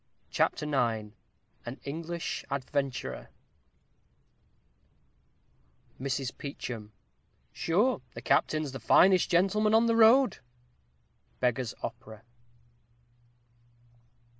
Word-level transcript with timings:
CHAPTER 0.31 0.65
IX 0.65 1.11
AN 1.63 1.79
ENGLISH 1.85 2.43
ADVENTURER 2.49 3.29
Mrs. 5.99 6.35
Peachem. 6.39 6.91
Sure 7.51 8.01
the 8.15 8.21
captain's 8.23 8.71
the 8.71 8.79
finest 8.79 9.29
gentleman 9.29 9.75
on 9.75 9.85
the 9.85 9.95
road. 9.95 10.39
_Beggar's 11.39 11.75
Opera. 11.83 12.23